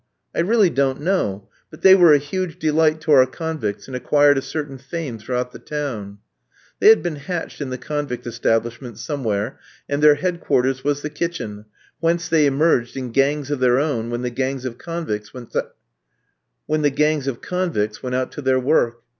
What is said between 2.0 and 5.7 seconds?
a huge delight to our convicts, and acquired a certain fame throughout the